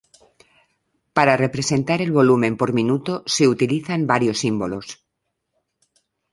Para 1.17 1.39
representar 1.45 1.99
el 2.01 2.11
volumen 2.11 2.57
por 2.57 2.73
minuto 2.73 3.21
se 3.27 3.47
utilizan 3.47 4.07
varios 4.07 4.39
símbolos. 4.39 4.87